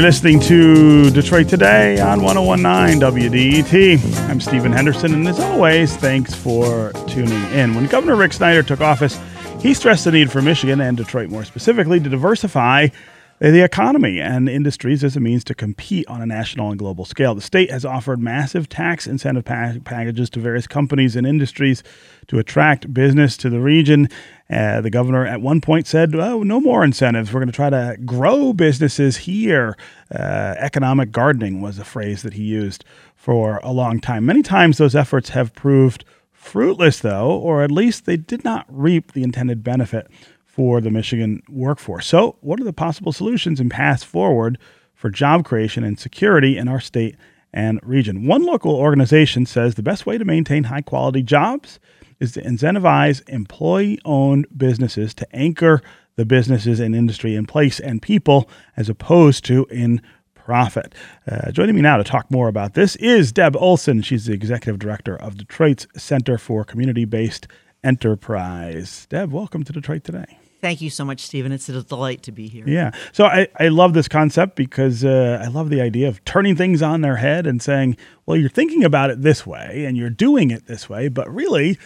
[0.00, 4.30] You're listening to Detroit Today on 1019 WDET.
[4.30, 7.74] I'm Stephen Henderson, and as always, thanks for tuning in.
[7.74, 9.20] When Governor Rick Snyder took office,
[9.60, 12.88] he stressed the need for Michigan and Detroit more specifically to diversify
[13.48, 17.34] the economy and industries as a means to compete on a national and global scale.
[17.34, 21.82] The state has offered massive tax incentive pa- packages to various companies and industries
[22.26, 24.08] to attract business to the region.
[24.50, 27.32] Uh, the governor at one point said, oh, no more incentives.
[27.32, 29.74] We're going to try to grow businesses here.
[30.14, 32.84] Uh, economic gardening was a phrase that he used
[33.16, 34.26] for a long time.
[34.26, 39.12] Many times those efforts have proved fruitless, though, or at least they did not reap
[39.12, 40.10] the intended benefit
[40.60, 42.06] for the Michigan workforce.
[42.06, 44.58] So, what are the possible solutions and paths forward
[44.92, 47.16] for job creation and security in our state
[47.50, 48.26] and region?
[48.26, 51.80] One local organization says the best way to maintain high quality jobs
[52.20, 55.80] is to incentivize employee owned businesses to anchor
[56.16, 60.02] the businesses and industry in place and people as opposed to in
[60.34, 60.94] profit.
[61.26, 64.02] Uh, joining me now to talk more about this is Deb Olson.
[64.02, 67.48] She's the executive director of Detroit's Center for Community Based
[67.82, 69.06] Enterprise.
[69.08, 70.36] Deb, welcome to Detroit today.
[70.60, 71.52] Thank you so much, Stephen.
[71.52, 72.68] It's a delight to be here.
[72.68, 72.90] Yeah.
[73.12, 76.82] So I, I love this concept because uh, I love the idea of turning things
[76.82, 80.50] on their head and saying, well, you're thinking about it this way and you're doing
[80.50, 81.08] it this way.
[81.08, 81.78] But really,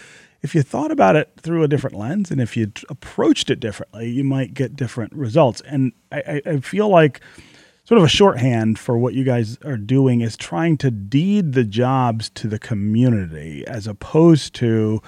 [0.43, 4.11] if you thought about it through a different lens and if you approached it differently,
[4.11, 5.61] you might get different results.
[5.63, 7.21] And I, I feel like
[7.85, 11.65] sort of a shorthand for what you guys are doing is trying to deed the
[11.65, 15.01] jobs to the community as opposed to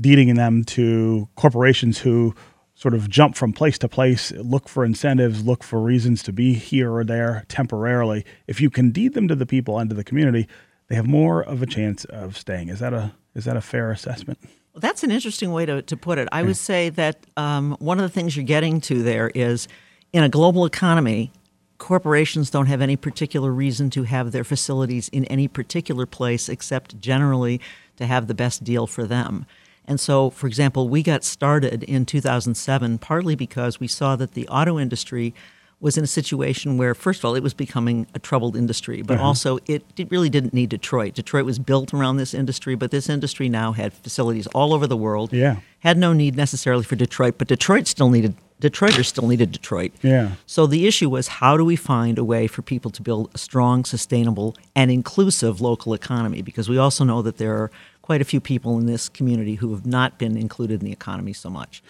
[0.00, 2.34] deeding them to corporations who
[2.78, 6.54] sort of jump from place to place, look for incentives, look for reasons to be
[6.54, 8.24] here or there temporarily.
[8.46, 10.46] If you can deed them to the people and to the community,
[10.86, 12.68] they have more of a chance of staying.
[12.68, 14.38] Is that a is that a fair assessment?
[14.72, 16.28] Well, that's an interesting way to, to put it.
[16.30, 16.46] I yeah.
[16.46, 19.66] would say that um, one of the things you're getting to there is
[20.12, 21.32] in a global economy,
[21.78, 27.00] corporations don't have any particular reason to have their facilities in any particular place except
[27.00, 27.60] generally
[27.96, 29.46] to have the best deal for them.
[29.88, 34.46] And so, for example, we got started in 2007 partly because we saw that the
[34.48, 35.34] auto industry
[35.80, 39.14] was in a situation where, first of all, it was becoming a troubled industry, but
[39.14, 39.26] uh-huh.
[39.26, 41.14] also it, it, really didn't need Detroit.
[41.14, 44.96] Detroit was built around this industry, but this industry now had facilities all over the
[44.96, 45.32] world.
[45.32, 45.60] Yeah.
[45.80, 49.92] Had no need necessarily for Detroit, but Detroit still needed Detroiters still needed Detroit.
[50.02, 50.32] Yeah.
[50.46, 53.38] So the issue was how do we find a way for people to build a
[53.38, 56.42] strong, sustainable, and inclusive local economy?
[56.42, 57.70] Because we also know that there are
[58.08, 61.34] quite a few people in this community who have not been included in the economy
[61.34, 61.82] so much.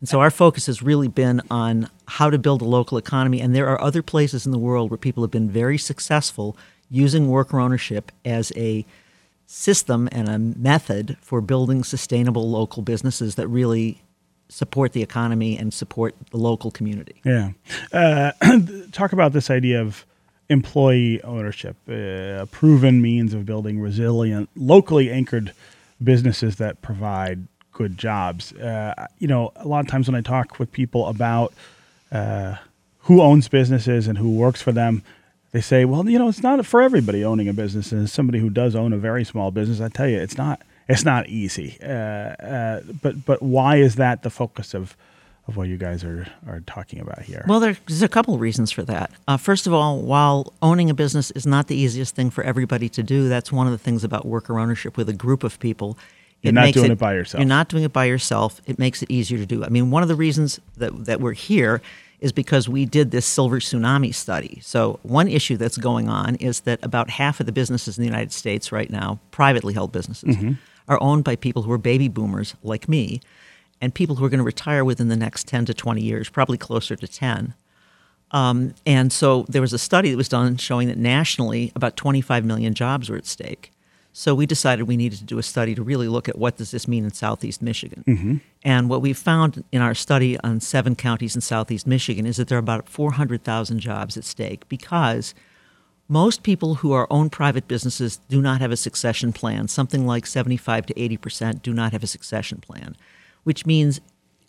[0.00, 3.42] And so our focus has really been on how to build a local economy.
[3.42, 6.56] And there are other places in the world where people have been very successful
[6.88, 8.86] using worker ownership as a
[9.44, 14.00] system and a method for building sustainable local businesses that really
[14.48, 17.20] support the economy and support the local community.
[17.26, 17.50] Yeah.
[17.92, 18.32] Uh,
[18.92, 20.06] talk about this idea of
[20.48, 25.52] employee ownership, uh, a proven means of building resilient, locally anchored
[26.02, 28.52] businesses that provide good jobs.
[28.54, 31.52] Uh, you know, a lot of times when I talk with people about
[32.10, 32.56] uh,
[33.00, 35.02] who owns businesses and who works for them,
[35.52, 37.92] they say, well, you know, it's not for everybody owning a business.
[37.92, 41.04] And somebody who does own a very small business, I tell you, it's not it's
[41.04, 41.78] not easy.
[41.82, 44.96] Uh, uh, but but why is that the focus of
[45.48, 47.44] of what you guys are, are talking about here?
[47.48, 49.10] Well, there's a couple of reasons for that.
[49.26, 52.88] Uh, first of all, while owning a business is not the easiest thing for everybody
[52.90, 55.98] to do, that's one of the things about worker ownership with a group of people.
[56.42, 57.40] You're not doing it, it, by yourself.
[57.40, 58.60] You're not doing it by yourself.
[58.66, 59.64] It makes it easier to do.
[59.64, 61.80] I mean, one of the reasons that, that we're here
[62.20, 64.60] is because we did this silver tsunami study.
[64.62, 68.08] So, one issue that's going on is that about half of the businesses in the
[68.08, 70.52] United States right now, privately held businesses, mm-hmm.
[70.88, 73.20] are owned by people who are baby boomers like me
[73.80, 76.58] and people who are going to retire within the next 10 to 20 years, probably
[76.58, 77.54] closer to 10.
[78.30, 82.44] Um, and so there was a study that was done showing that nationally about 25
[82.44, 83.72] million jobs were at stake.
[84.12, 86.72] So we decided we needed to do a study to really look at what does
[86.72, 88.04] this mean in Southeast Michigan.
[88.06, 88.36] Mm-hmm.
[88.64, 92.48] And what we found in our study on seven counties in Southeast Michigan is that
[92.48, 95.34] there are about 400,000 jobs at stake because
[96.08, 99.68] most people who are own private businesses do not have a succession plan.
[99.68, 102.96] Something like 75 to 80 percent do not have a succession plan
[103.48, 104.02] which means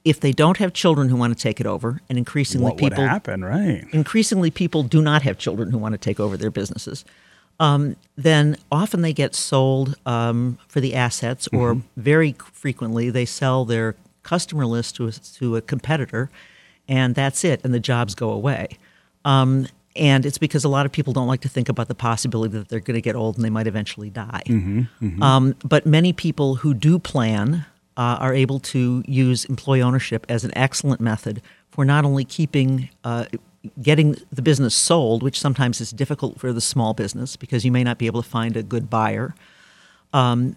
[0.04, 3.06] if they don't have children who want to take it over, and increasingly what people
[3.06, 3.86] happen, right?
[3.94, 7.06] Increasingly, people do not have children who want to take over their businesses.
[7.62, 12.01] Um, then often they get sold um, for the assets, or mm-hmm.
[12.01, 16.30] very frequently they sell their customer list to a, to a competitor,
[16.90, 18.68] and that's it, and the jobs go away.
[19.24, 19.66] Um,
[19.96, 22.68] and it's because a lot of people don't like to think about the possibility that
[22.68, 24.44] they're going to get old and they might eventually die.
[24.46, 25.24] Mm-hmm, mm-hmm.
[25.24, 27.66] Um, but many people who do plan
[28.00, 32.90] uh, are able to use employee ownership as an excellent method for not only keeping
[33.04, 33.25] uh,
[33.81, 37.84] getting the business sold, which sometimes is difficult for the small business because you may
[37.84, 39.36] not be able to find a good buyer.
[40.13, 40.56] Um,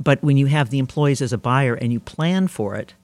[0.00, 2.94] but when you have the employees as a buyer and you plan for it,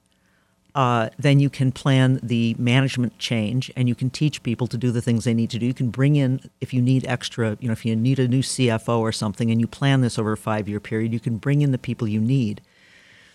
[0.74, 4.90] uh, then you can plan the management change and you can teach people to do
[4.90, 5.66] the things they need to do.
[5.66, 8.42] You can bring in, if you need extra, you know, if you need a new
[8.42, 11.62] CFO or something and you plan this over a five year period, you can bring
[11.62, 12.60] in the people you need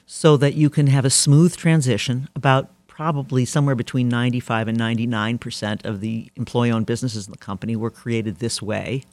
[0.06, 2.30] so that you can have a smooth transition.
[2.36, 7.38] About probably somewhere between 95 and 99 percent of the employee owned businesses in the
[7.38, 9.04] company were created this way.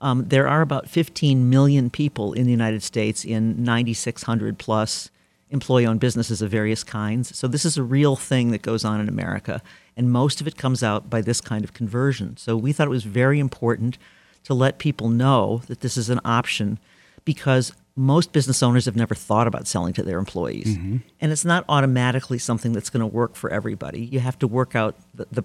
[0.00, 5.10] Um, there are about 15 million people in the United States in 9,600 plus
[5.50, 7.36] employee owned businesses of various kinds.
[7.36, 9.62] So this is a real thing that goes on in America.
[9.96, 12.36] And most of it comes out by this kind of conversion.
[12.36, 13.98] So we thought it was very important
[14.44, 16.78] to let people know that this is an option
[17.24, 20.76] because most business owners have never thought about selling to their employees.
[20.78, 20.98] Mm-hmm.
[21.20, 24.00] And it's not automatically something that's going to work for everybody.
[24.00, 25.44] You have to work out the, the,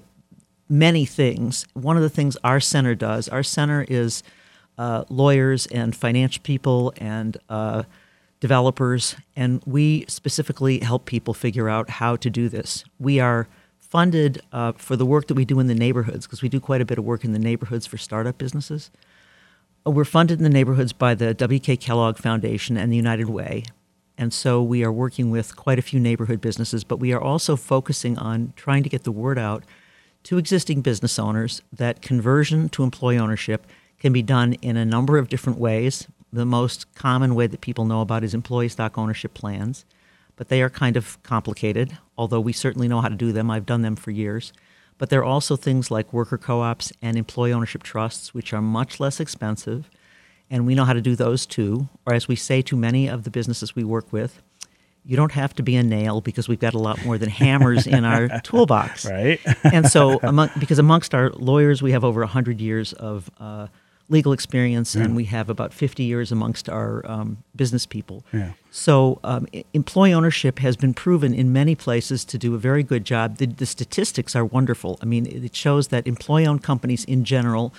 [0.69, 1.65] many things.
[1.73, 4.21] One of the things our center does, our center is
[4.77, 7.83] uh, lawyers and financial people and uh,
[8.39, 12.83] developers, and we specifically help people figure out how to do this.
[12.99, 13.47] We are
[13.79, 16.81] funded uh, for the work that we do in the neighborhoods because we do quite
[16.81, 18.91] a bit of work in the neighborhoods for startup businesses.
[19.85, 21.77] We're funded in the neighborhoods by the W.K.
[21.77, 23.65] Kellogg Foundation and the United Way.
[24.17, 27.55] And so we are working with quite a few neighborhood businesses, but we are also
[27.55, 29.63] focusing on trying to get the word out
[30.23, 33.67] to existing business owners that conversion to employee ownership
[33.99, 37.85] can be done in a number of different ways the most common way that people
[37.85, 39.85] know about is employee stock ownership plans,
[40.35, 43.51] but they are kind of complicated, although we certainly know how to do them.
[43.51, 44.51] I've done them for years.
[44.97, 48.61] But there are also things like worker co ops and employee ownership trusts, which are
[48.61, 49.89] much less expensive,
[50.49, 51.89] and we know how to do those too.
[52.05, 54.41] Or as we say to many of the businesses we work with,
[55.05, 57.85] you don't have to be a nail because we've got a lot more than hammers
[57.87, 59.05] in our toolbox.
[59.05, 59.39] Right.
[59.63, 63.67] and so, among, because amongst our lawyers, we have over 100 years of uh,
[64.09, 65.03] legal experience, yeah.
[65.03, 68.23] and we have about 50 years amongst our um, business people.
[68.31, 68.53] Yeah.
[68.69, 73.05] So, um, employee ownership has been proven in many places to do a very good
[73.05, 73.37] job.
[73.37, 74.99] The, the statistics are wonderful.
[75.01, 77.73] I mean, it shows that employee owned companies in general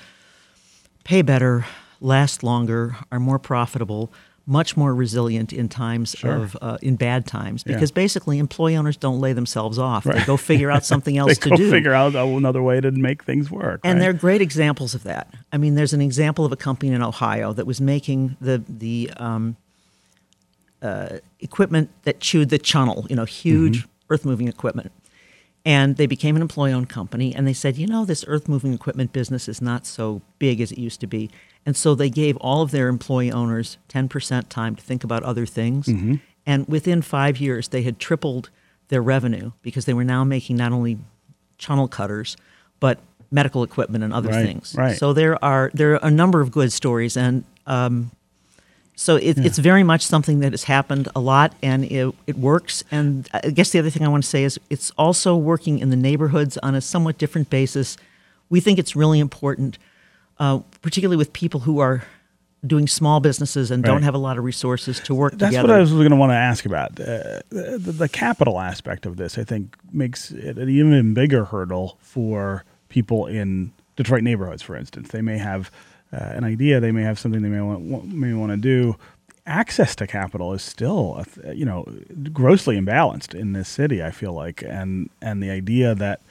[1.05, 1.67] pay better,
[2.01, 4.11] last longer, are more profitable
[4.47, 6.35] much more resilient in times sure.
[6.35, 7.95] of uh, in bad times because yeah.
[7.95, 10.05] basically employee owners don't lay themselves off.
[10.05, 10.19] Right.
[10.19, 11.71] They go figure out something else to do.
[11.71, 13.81] Figure out another way to make things work.
[13.85, 14.01] And right?
[14.01, 15.33] they're great examples of that.
[15.53, 19.11] I mean, there's an example of a company in Ohio that was making the the
[19.17, 19.57] um,
[20.83, 23.07] uh, equipment that chewed the chunnel.
[23.09, 24.13] You know, huge mm-hmm.
[24.15, 24.93] earth moving equipment.
[25.67, 28.75] And they became an employee owned company, and they said, you know, this earth moving
[28.75, 31.31] equipment business is not so big as it used to be
[31.67, 35.47] and so they gave all of their employee owners 10% time to think about other
[35.47, 35.87] things.
[35.87, 36.17] Mm-hmm.
[36.47, 38.51] And within five years, they had tripled
[38.89, 40.99] their revenue because they were now making not only
[41.57, 42.37] channel cutters,
[42.81, 42.99] but
[43.31, 44.75] medical equipment and other right, things.
[44.77, 44.97] Right.
[44.97, 48.11] So there are there are a number of good stories, and um,
[48.95, 49.45] so it, yeah.
[49.45, 52.85] it's very much something that has happened a lot, and it, it works.
[52.91, 55.89] And I guess the other thing I want to say is it's also working in
[55.89, 57.97] the neighborhoods on a somewhat different basis.
[58.51, 59.79] We think it's really important
[60.39, 62.05] uh, particularly with people who are
[62.67, 63.93] doing small businesses and right.
[63.93, 65.47] don't have a lot of resources to work together.
[65.47, 65.69] That's together.
[65.69, 66.93] what I was going to want to ask about.
[66.99, 71.99] Uh, the, the, capital aspect of this, I think, makes it an even bigger hurdle
[72.01, 75.11] for people in Detroit neighborhoods, for instance.
[75.11, 75.71] They may have
[76.13, 78.97] uh, an idea, they may have something they may want, may want to do.
[79.47, 81.23] Access to capital is still,
[81.53, 81.87] you know,
[82.33, 84.03] grossly imbalanced in this city.
[84.03, 86.23] I feel like, and and the idea that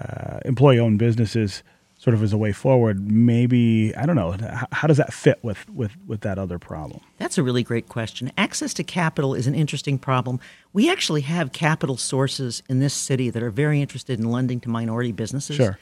[0.00, 1.62] uh, employee-owned businesses
[2.00, 4.34] sort of as a way forward maybe i don't know
[4.72, 7.00] how does that fit with with with that other problem?
[7.18, 8.32] That's a really great question.
[8.36, 10.40] Access to capital is an interesting problem.
[10.72, 14.68] We actually have capital sources in this city that are very interested in lending to
[14.68, 15.56] minority businesses.
[15.56, 15.78] Sure.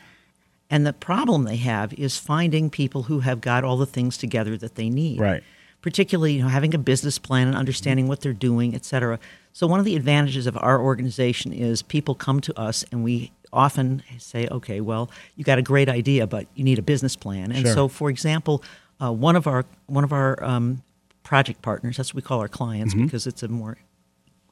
[0.71, 4.57] And the problem they have is finding people who have got all the things together
[4.59, 5.21] that they need.
[5.21, 5.43] Right.
[5.81, 9.19] Particularly you know, having a business plan and understanding what they're doing et cetera.
[9.53, 13.33] So one of the advantages of our organization is people come to us and we
[13.53, 17.53] often say, okay, well, you got a great idea, but you need a business plan.
[17.53, 17.75] And sure.
[17.75, 18.63] so, for example,
[19.01, 20.83] uh, one of our one of our um,
[21.23, 23.05] project partners, that's what we call our clients mm-hmm.
[23.05, 23.79] because it's a more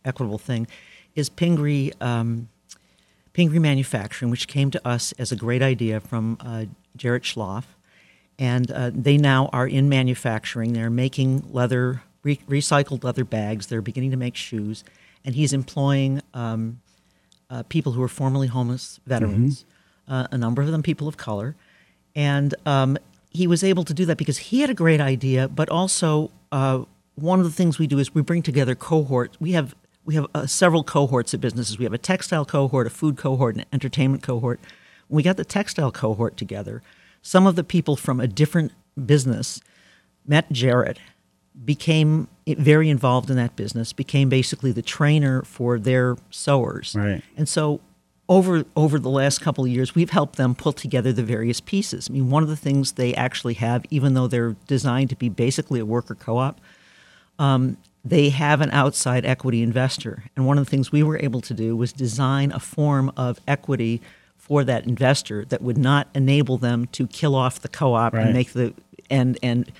[0.04, 0.66] equitable thing,
[1.14, 2.48] is Pingree um,
[3.32, 6.64] Pingree Manufacturing, which came to us as a great idea from uh,
[6.96, 7.64] Jarrett Schlaff.
[8.38, 10.72] And uh, they now are in manufacturing.
[10.72, 13.66] They're making leather, re- recycled leather bags.
[13.66, 14.84] They're beginning to make shoes.
[15.22, 16.80] And he's employing um,
[17.50, 19.64] uh, people who were formerly homeless veterans,
[20.08, 20.12] mm-hmm.
[20.12, 21.54] uh, a number of them people of color.
[22.14, 22.96] And um,
[23.30, 26.84] he was able to do that because he had a great idea, but also uh,
[27.14, 29.40] one of the things we do is we bring together cohorts.
[29.40, 29.74] We have
[30.04, 31.78] we have uh, several cohorts of businesses.
[31.78, 34.60] We have a textile cohort, a food cohort, an entertainment cohort.
[35.08, 36.80] When we got the textile cohort together,
[37.22, 38.70] some of the people from a different
[39.04, 39.60] business
[40.24, 41.00] met Jared,
[41.64, 46.94] became very involved in that business, became basically the trainer for their sewers.
[46.96, 47.22] Right.
[47.36, 47.80] And so
[48.28, 52.08] over over the last couple of years, we've helped them pull together the various pieces.
[52.10, 55.28] I mean, one of the things they actually have, even though they're designed to be
[55.28, 56.60] basically a worker co-op,
[57.38, 60.24] um, they have an outside equity investor.
[60.36, 63.40] And one of the things we were able to do was design a form of
[63.48, 64.00] equity
[64.36, 68.26] for that investor that would not enable them to kill off the co-op Right.
[68.26, 68.74] and make the
[69.10, 69.70] and and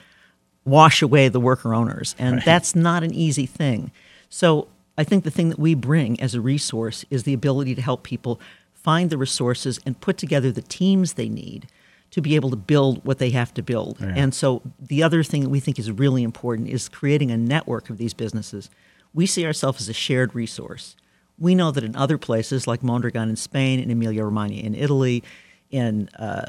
[0.66, 2.14] wash away the worker owners.
[2.18, 2.44] And Right.
[2.44, 3.90] that's not an easy thing.
[4.28, 4.68] So
[4.98, 8.02] I think the thing that we bring as a resource is the ability to help
[8.02, 8.40] people
[8.74, 11.68] find the resources and put together the teams they need
[12.10, 13.98] to be able to build what they have to build.
[14.00, 14.12] Yeah.
[14.16, 17.90] And so the other thing that we think is really important is creating a network
[17.90, 18.70] of these businesses.
[19.12, 20.96] We see ourselves as a shared resource.
[21.38, 25.22] We know that in other places like Mondragon in Spain, in Emilia Romagna in Italy,
[25.70, 26.46] in uh,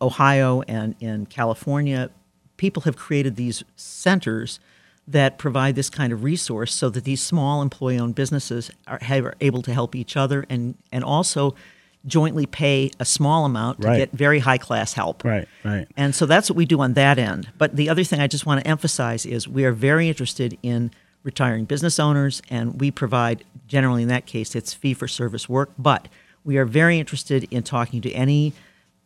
[0.00, 2.10] Ohio, and in California,
[2.58, 4.60] people have created these centers
[5.06, 9.34] that provide this kind of resource so that these small employee owned businesses are, are
[9.40, 11.54] able to help each other and, and also
[12.06, 13.96] jointly pay a small amount to Right.
[13.98, 15.24] get very high class help.
[15.24, 15.88] Right, right.
[15.96, 17.48] And so that's what we do on that end.
[17.56, 20.90] But the other thing I just want to emphasize is we are very interested in
[21.24, 25.70] retiring business owners, and we provide, generally in that case, it's fee for service work.
[25.78, 26.06] But
[26.44, 28.52] we are very interested in talking to any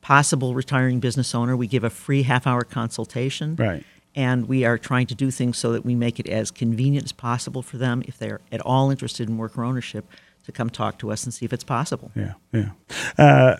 [0.02, 1.56] possible retiring business owner.
[1.56, 3.56] We give a free half hour consultation.
[3.56, 3.84] Right.
[4.14, 7.12] And we are trying to do things so that we make it as convenient as
[7.12, 10.04] possible for them, if they're at all interested in worker ownership,
[10.44, 12.10] to come talk to us and see if it's possible.
[12.14, 12.72] Yeah, yeah.
[13.16, 13.56] Uh,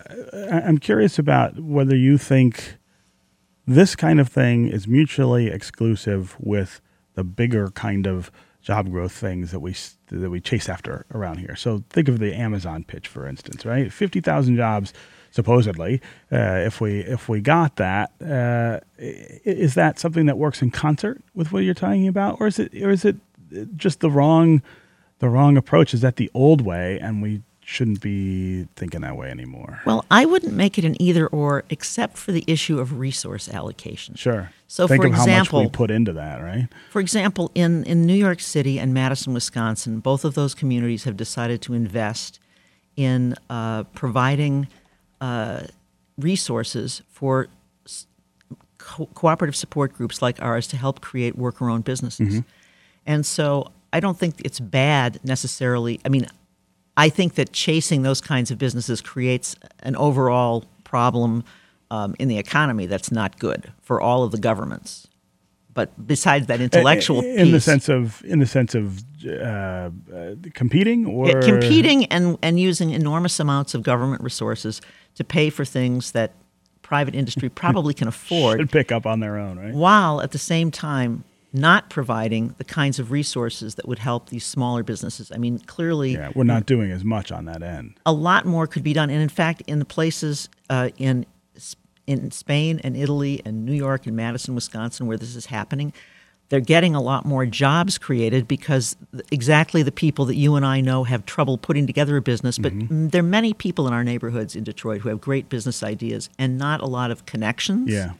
[0.67, 2.75] I'm curious about whether you think
[3.65, 6.81] this kind of thing is mutually exclusive with
[7.15, 8.31] the bigger kind of
[8.61, 9.75] job growth things that we
[10.07, 11.55] that we chase after around here.
[11.55, 13.91] So think of the Amazon pitch, for instance, right?
[13.91, 14.93] Fifty thousand jobs,
[15.33, 15.99] supposedly.
[16.31, 21.21] Uh, if we if we got that, uh, is that something that works in concert
[21.33, 23.15] with what you're talking about, or is it or is it
[23.75, 24.61] just the wrong
[25.19, 25.93] the wrong approach?
[25.93, 29.81] Is that the old way, and we shouldn't be thinking that way anymore?
[29.85, 34.15] Well, I wouldn't make it an either or, except for the issue of resource allocation.
[34.15, 34.51] Sure.
[34.67, 36.67] So, think for of how example- much we put into that, right?
[36.91, 41.15] For example, in, in New York City and Madison, Wisconsin, both of those communities have
[41.15, 42.39] decided to invest
[42.97, 44.67] in uh, providing
[45.23, 45.61] uh,
[46.17, 47.47] resources for
[48.77, 52.43] co- cooperative support groups like ours to help create worker owned businesses.
[53.05, 55.99] And so I don't think it's bad necessarily.
[56.05, 56.25] I mean,
[57.05, 61.43] I think that chasing those kinds of businesses creates an overall problem
[61.89, 65.07] um, in the economy that's not good for all of the governments.
[65.73, 69.89] But besides that intellectual in the piece, sense of in the sense of uh, uh,
[70.53, 74.81] competing or Yeah, competing and, and using enormous amounts of government resources
[75.15, 76.31] to pay for things that
[76.81, 79.73] private industry probably can afford, should pick up on their own, right?
[79.73, 81.23] while at the same time
[81.55, 85.31] not providing the kinds of resources that would help these smaller businesses.
[85.31, 87.93] I mean, clearly, Yeah, we're not doing as much on that end.
[88.07, 89.11] a lot more could be done.
[89.11, 91.25] And in fact, in the places uh, in
[92.05, 95.93] in Spain and Italy and New York and Madison, Wisconsin, where this is happening,
[96.53, 98.95] they're getting a lot more jobs created because
[99.31, 102.59] exactly the people that you and I know have trouble putting together a business.
[102.59, 105.81] But mm there are many people in our neighborhoods in Detroit who have great business
[105.81, 108.11] ideas and not a lot of connections Yeah,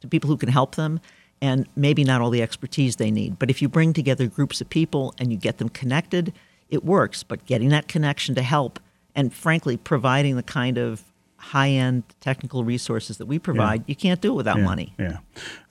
[0.00, 1.00] to people who can help them
[1.42, 3.36] and maybe not all the expertise they need.
[3.36, 6.32] But if you bring together groups of people and you get them connected,
[6.68, 7.24] it works.
[7.24, 8.78] But getting that connection to help
[9.16, 11.02] and frankly providing the kind of
[11.36, 14.94] high end technical resources that we provide, you can't do it without yeah, money.
[14.98, 15.18] Yeah.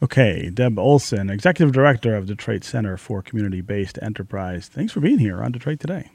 [0.01, 4.67] Okay, Deb Olson, Executive Director of Detroit Center for Community Based Enterprise.
[4.67, 6.11] Thanks for being here on Detroit Today.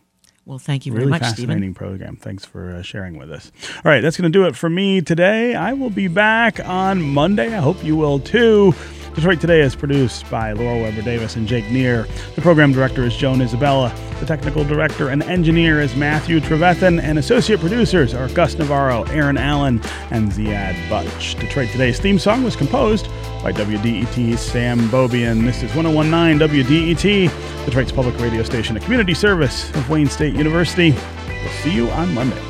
[0.46, 1.74] Well, thank you very really much, fascinating Stephen.
[1.74, 2.16] program.
[2.16, 3.52] Thanks for uh, sharing with us.
[3.76, 5.54] All right, that's going to do it for me today.
[5.54, 7.54] I will be back on Monday.
[7.54, 8.74] I hope you will too.
[9.14, 12.06] Detroit Today is produced by Laura Weber Davis and Jake Neher.
[12.36, 13.92] The program director is Joan Isabella.
[14.20, 17.02] The technical director and engineer is Matthew Trevethan.
[17.02, 21.38] And associate producers are Gus Navarro, Aaron Allen, and Ziad Buchh.
[21.40, 23.06] Detroit Today's theme song was composed
[23.42, 25.44] by WDET's Sam Beaubien.
[25.44, 30.92] This is 1019 WDET, Detroit's public radio station, a community service of Wayne State University.
[30.92, 32.49] We'll see you on Monday.